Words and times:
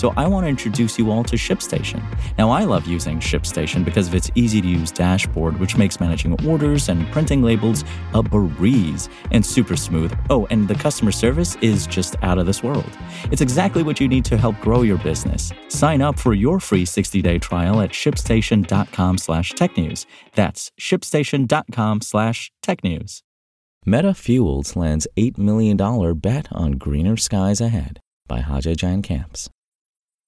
So 0.00 0.14
I 0.16 0.26
want 0.26 0.44
to 0.44 0.48
introduce 0.48 0.98
you 0.98 1.10
all 1.10 1.22
to 1.24 1.36
ShipStation. 1.36 2.02
Now, 2.38 2.48
I 2.48 2.64
love 2.64 2.86
using 2.86 3.20
ShipStation 3.20 3.84
because 3.84 4.08
of 4.08 4.14
its 4.14 4.30
easy 4.34 4.62
to 4.62 4.66
use 4.66 4.90
dashboard, 4.90 5.60
which 5.60 5.76
makes 5.76 6.00
managing 6.00 6.42
orders 6.48 6.88
and 6.88 7.06
printing 7.12 7.42
labels 7.42 7.84
a 8.14 8.22
breeze 8.22 9.10
and 9.30 9.44
super 9.44 9.76
smooth. 9.76 10.18
Oh, 10.30 10.46
and 10.46 10.66
the 10.66 10.74
customer 10.74 11.12
service 11.12 11.56
is 11.56 11.86
just 11.86 12.16
out 12.22 12.38
of 12.38 12.46
this 12.46 12.62
world. 12.62 12.90
It's 13.30 13.42
exactly 13.42 13.82
what 13.82 14.00
you 14.00 14.08
need 14.08 14.24
to 14.24 14.38
help 14.38 14.58
grow 14.60 14.80
your 14.80 14.96
business. 14.96 15.52
Sign 15.68 16.00
up 16.00 16.18
for 16.18 16.32
your 16.32 16.60
free 16.60 16.86
60-day 16.86 17.38
trial 17.38 17.82
at 17.82 17.90
shipstation.com 17.90 19.18
slash 19.18 19.52
technews. 19.52 20.06
That's 20.34 20.72
shipstation.com 20.80 22.00
slash 22.00 22.50
technews. 22.64 23.20
Meta 23.84 24.14
Fuels 24.14 24.76
lands 24.76 25.06
$8 25.18 25.36
million 25.36 25.76
bet 26.14 26.48
on 26.52 26.72
greener 26.78 27.18
skies 27.18 27.60
ahead 27.60 28.00
by 28.26 28.40
Haje 28.40 28.74
Jan 28.74 29.02
Kamps. 29.02 29.50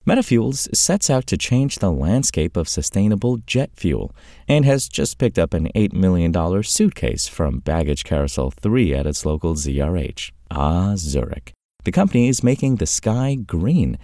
MetaFuels 0.04 0.74
sets 0.74 1.08
out 1.08 1.28
to 1.28 1.36
change 1.36 1.78
the 1.78 1.92
landscape 1.92 2.56
of 2.56 2.68
sustainable 2.68 3.36
jet 3.46 3.70
fuel 3.76 4.12
and 4.48 4.64
has 4.64 4.88
just 4.88 5.16
picked 5.16 5.38
up 5.38 5.54
an 5.54 5.68
$8 5.76 5.92
million 5.92 6.32
suitcase 6.64 7.28
from 7.28 7.60
Baggage 7.60 8.02
Carousel 8.02 8.50
3 8.50 8.94
at 8.94 9.06
its 9.06 9.24
local 9.24 9.54
ZRH. 9.54 10.32
Ah, 10.50 10.94
Zurich. 10.96 11.52
The 11.84 11.92
company 11.92 12.28
is 12.28 12.44
making 12.44 12.76
the 12.76 12.86
sky 12.86 13.34
green, 13.34 13.98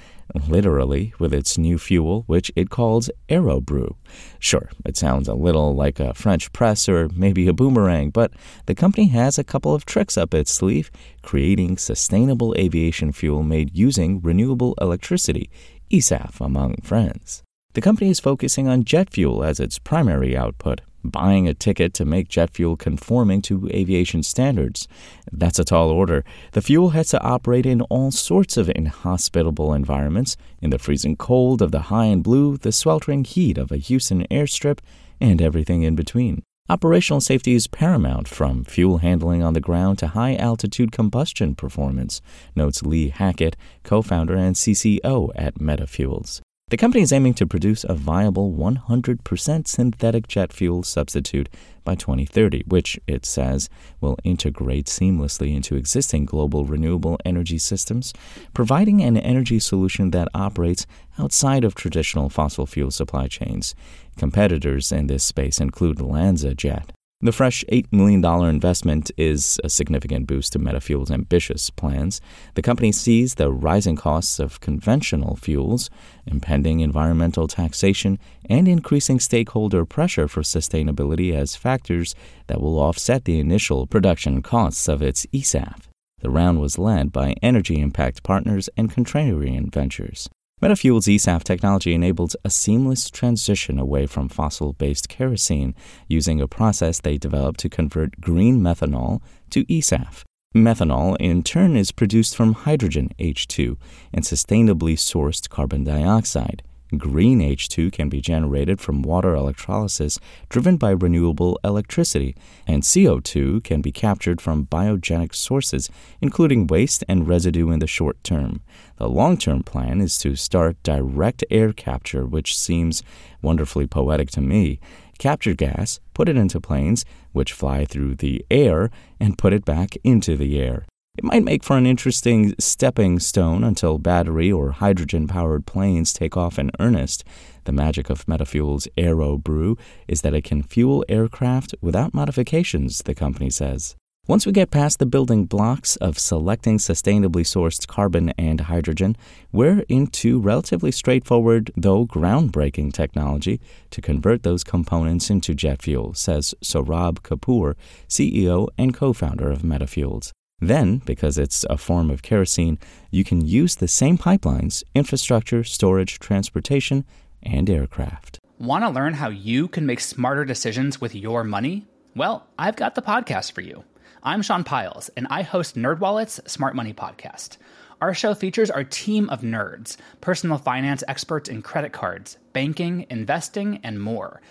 literally, 0.49 1.15
with 1.21 1.33
its 1.33 1.57
new 1.57 1.79
fuel, 1.79 2.25
which 2.27 2.51
it 2.57 2.71
calls 2.71 3.09
AeroBrew. 3.29 3.95
Sure, 4.41 4.69
it 4.85 4.97
sounds 4.97 5.29
a 5.29 5.35
little 5.35 5.77
like 5.77 6.01
a 6.01 6.15
French 6.15 6.53
press 6.53 6.89
or 6.89 7.09
maybe 7.15 7.47
a 7.47 7.53
boomerang, 7.53 8.11
but 8.11 8.33
the 8.67 8.75
company 8.75 9.09
has 9.09 9.39
a 9.39 9.45
couple 9.45 9.75
of 9.75 9.85
tricks 9.85 10.19
up 10.19 10.35
its 10.35 10.51
sleeve, 10.51 10.91
creating 11.23 11.77
sustainable 11.77 12.53
aviation 12.59 13.13
fuel 13.13 13.45
made 13.45 13.77
using 13.77 14.21
renewable 14.21 14.75
electricity, 14.81 15.49
eSAF, 15.91 16.41
among 16.41 16.77
friends. 16.83 17.43
The 17.75 17.81
company 17.81 18.11
is 18.11 18.21
focusing 18.21 18.67
on 18.67 18.85
jet 18.85 19.11
fuel 19.11 19.45
as 19.45 19.61
its 19.61 19.79
primary 19.79 20.37
output, 20.37 20.81
buying 21.05 21.47
a 21.47 21.55
ticket 21.55 21.95
to 21.95 22.05
make 22.05 22.29
jet 22.29 22.51
fuel 22.51 22.77
conforming 22.77 23.43
to 23.43 23.69
aviation 23.73 24.23
standards. 24.23 24.89
That's 25.31 25.59
a 25.59 25.65
tall 25.65 25.91
order. 25.91 26.25
The 26.53 26.63
fuel 26.63 26.91
has 26.91 27.09
to 27.11 27.23
operate 27.23 27.67
in 27.67 27.83
all 27.83 28.11
sorts 28.11 28.57
of 28.57 28.71
inhospitable 28.71 29.73
environments 29.75 30.37
in 30.61 30.71
the 30.71 30.79
freezing 30.79 31.17
cold 31.17 31.63
of 31.63 31.71
the 31.71 31.83
high 31.83 32.07
and 32.07 32.23
blue, 32.23 32.57
the 32.57 32.73
sweltering 32.73 33.25
heat 33.25 33.59
of 33.59 33.71
a 33.71 33.77
Houston 33.77 34.27
airstrip, 34.31 34.81
and 35.21 35.43
everything 35.43 35.83
in 35.83 35.95
between. 35.95 36.43
Operational 36.71 37.23
safety 37.23 37.55
is 37.55 37.67
paramount 37.67 38.29
from 38.29 38.63
fuel 38.63 38.99
handling 38.99 39.43
on 39.43 39.55
the 39.55 39.61
ground 39.61 39.99
to 40.01 40.09
high 40.09 40.35
altitude 40.35 40.93
combustion 40.93 41.55
performance, 41.55 42.21
notes 42.55 42.83
Lee 42.83 43.09
Hackett, 43.09 43.57
co 43.85 44.03
founder 44.03 44.37
and 44.37 44.55
CCO 44.55 45.31
at 45.35 45.55
MetaFuels. 45.55 46.43
The 46.71 46.77
company 46.77 47.03
is 47.03 47.15
aiming 47.15 47.33
to 47.35 47.47
produce 47.47 47.85
a 47.85 47.95
viable 47.95 48.53
100% 48.53 49.67
synthetic 49.67 50.29
jet 50.29 50.53
fuel 50.53 50.83
substitute 50.83 51.49
by 51.83 51.95
2030, 51.95 52.65
which, 52.67 53.01
it 53.07 53.25
says, 53.25 53.71
will 54.03 54.19
integrate 54.23 54.85
seamlessly 54.85 55.57
into 55.57 55.77
existing 55.77 56.27
global 56.27 56.67
renewable 56.67 57.19
energy 57.25 57.57
systems, 57.57 58.13
providing 58.53 59.01
an 59.01 59.17
energy 59.17 59.59
solution 59.59 60.11
that 60.11 60.29
operates 60.35 60.87
outside 61.19 61.65
of 61.65 61.75
traditional 61.75 62.29
fossil 62.29 62.67
fuel 62.67 62.91
supply 62.91 63.29
chains. 63.29 63.75
Competitors 64.19 64.93
in 64.93 65.07
this 65.07 65.25
space 65.25 65.63
include 65.63 65.97
LanzaJet, 65.97 66.91
the 67.21 67.33
fresh 67.33 67.65
$8 67.73 67.87
million 67.91 68.25
investment 68.49 69.11
is 69.17 69.59
a 69.65 69.69
significant 69.69 70.29
boost 70.29 70.53
to 70.53 70.61
MetaFuel's 70.61 71.11
ambitious 71.11 71.69
plans. 71.69 72.21
The 72.55 72.63
company 72.63 72.93
sees 72.93 73.35
the 73.35 73.51
rising 73.51 73.97
costs 73.97 74.39
of 74.39 74.61
conventional 74.61 75.35
fuels, 75.35 75.91
impending 76.27 76.79
environmental 76.79 77.49
taxation, 77.49 78.21
and 78.49 78.69
increasing 78.69 79.19
stakeholder 79.19 79.85
pressure 79.85 80.29
for 80.29 80.43
sustainability 80.43 81.35
as 81.35 81.57
factors 81.57 82.15
that 82.47 82.61
will 82.61 82.79
offset 82.79 83.25
the 83.25 83.41
initial 83.41 83.89
production 83.89 84.41
costs 84.41 84.87
of 84.87 85.03
its 85.03 85.27
eSAF. 85.27 85.89
The 86.21 86.31
round 86.31 86.61
was 86.61 86.79
led 86.79 87.13
by 87.13 87.35
Energy 87.43 87.81
Impact 87.81 88.23
Partners 88.23 88.69
and 88.77 88.93
Contrarian 88.93 89.73
Ventures. 89.73 90.29
MetaFuel's 90.61 91.07
eSAF 91.07 91.45
technology 91.45 91.95
enables 91.95 92.35
a 92.45 92.51
seamless 92.51 93.11
transition 93.11 93.79
away 93.79 94.07
from 94.07 94.29
fossil 94.29 94.73
based 94.73 95.09
kerosene 95.09 95.73
using 96.09 96.41
a 96.41 96.49
process 96.49 97.01
they 97.01 97.17
developed 97.17 97.61
to 97.61 97.69
convert 97.69 98.21
green 98.21 98.61
methanol 98.61 99.21
to 99.51 99.65
eSAF. 99.67 100.25
Methanol, 100.57 101.17
in 101.21 101.45
turn, 101.45 101.77
is 101.77 101.93
produced 101.93 102.35
from 102.35 102.55
hydrogen 102.55 103.11
H2 103.21 103.77
and 104.13 104.25
sustainably 104.25 104.95
sourced 104.95 105.49
carbon 105.49 105.85
dioxide. 105.85 106.65
Green 106.97 107.41
H2 107.41 107.93
can 107.93 108.09
be 108.09 108.21
generated 108.21 108.81
from 108.81 109.03
water 109.03 109.35
electrolysis 109.35 110.19
driven 110.49 110.79
by 110.79 110.91
renewable 110.91 111.61
electricity, 111.63 112.35
and 112.67 112.83
CO2 112.83 113.63
can 113.63 113.83
be 113.83 113.93
captured 113.93 114.41
from 114.41 114.67
biogenic 114.67 115.35
sources, 115.35 115.91
including 116.23 116.67
waste 116.67 117.05
and 117.07 117.29
residue 117.29 117.71
in 117.71 117.81
the 117.81 117.87
short 117.87 118.23
term. 118.25 118.63
The 118.97 119.09
long 119.09 119.37
term 119.37 119.63
plan 119.63 120.01
is 120.01 120.17
to 120.19 120.35
start 120.35 120.83
direct 120.83 121.45
air 121.51 121.73
capture, 121.73 122.25
which 122.25 122.57
seems 122.57 123.03
wonderfully 123.43 123.87
poetic 123.87 124.31
to 124.31 124.41
me. 124.41 124.81
Capture 125.19 125.55
gas, 125.55 126.01
put 126.15 126.29
it 126.29 126.37
into 126.37 126.61
planes, 126.61 127.05
which 127.33 127.53
fly 127.53 127.85
through 127.85 128.15
the 128.15 128.47
air, 128.51 128.91
and 129.21 129.37
put 129.37 129.53
it 129.53 129.65
back 129.65 129.97
into 130.05 130.37
the 130.37 130.59
air. 130.61 130.87
It 131.19 131.25
might 131.25 131.43
make 131.43 131.65
for 131.65 131.77
an 131.77 131.85
interesting 131.85 132.55
stepping 132.61 133.19
stone 133.19 133.65
until 133.65 133.99
battery 133.99 134.53
or 134.53 134.71
hydrogen 134.71 135.27
powered 135.27 135.67
planes 135.67 136.13
take 136.13 136.37
off 136.37 136.61
in 136.61 136.71
earnest. 136.79 137.25
The 137.65 137.73
magic 137.73 138.09
of 138.09 138.25
MetaFuel's 138.27 138.87
Aero 138.97 139.37
Brew 139.37 139.77
is 140.07 140.21
that 140.21 140.33
it 140.33 140.45
can 140.45 140.63
fuel 140.63 141.05
aircraft 141.09 141.75
without 141.81 142.15
modifications, 142.15 143.03
the 143.03 143.17
company 143.17 143.51
says. 143.51 143.97
Once 144.29 144.47
we 144.47 144.53
get 144.53 144.71
past 144.71 145.01
the 145.01 145.07
building 145.07 145.45
blocks 145.45 145.97
of 145.97 146.21
selecting 146.21 146.79
sustainably 146.79 147.43
sourced 147.43 147.89
carbon 147.89 148.33
and 148.39 148.61
hydrogen, 148.61 149.17
we're 149.51 149.81
into 149.89 150.39
relatively 150.39 150.93
straightforward, 150.93 151.73
though 151.77 152.07
groundbreaking 152.07 152.93
technology 152.93 153.61
to 153.91 154.01
convert 154.01 154.45
those 154.45 154.63
components 154.63 155.31
into 155.31 155.53
jet 155.53 155.83
fuel, 155.83 156.15
says 156.15 156.55
Saurabh 156.63 157.23
Kapoor, 157.23 157.75
CEO 158.09 158.69
and 158.79 158.95
co 158.95 159.13
founder 159.13 159.51
of 159.51 159.63
MetaFuels. 159.63 160.31
Then, 160.61 160.99
because 160.99 161.39
it's 161.39 161.65
a 161.71 161.79
form 161.79 162.11
of 162.11 162.23
kerosene, 162.23 162.79
you 163.11 163.23
can 163.23 163.45
use 163.45 163.77
the 163.77 163.87
same 163.87 164.19
pipelines, 164.19 164.83
infrastructure, 164.95 165.63
storage, 165.63 166.19
transportation, 166.19 167.05
and 167.43 167.71
aircraft. 167.71 168.41
Want 168.59 168.83
to 168.83 168.91
learn 168.91 169.15
how 169.15 169.29
you 169.29 169.69
can 169.69 169.87
make 169.87 170.01
smarter 170.01 170.45
decisions 170.45 171.01
with 171.01 171.15
your 171.15 171.45
money? 171.45 171.87
Well, 172.17 172.49
I've 172.59 172.75
got 172.75 172.97
the 172.97 173.03
podcast 173.03 173.53
for 173.53 173.61
you. 173.61 173.85
I'm 174.25 174.43
Sean 174.43 174.65
Pyles, 174.65 175.11
and 175.11 175.29
I 175.31 175.43
host 175.43 175.77
NerdWallet's 175.77 176.51
Smart 176.51 176.75
Money 176.75 176.93
Podcast. 176.93 177.59
Our 178.01 178.13
show 178.13 178.35
features 178.35 178.71
our 178.71 178.83
team 178.83 179.31
of 179.31 179.43
nerds, 179.43 179.97
personal 180.21 180.59
finance 180.59 181.05
experts 181.07 181.49
in 181.49 181.63
credit 181.63 181.93
cards, 181.93 182.37
banking, 182.53 183.07
investing, 183.11 183.79
and 183.85 184.03
more– 184.03 184.41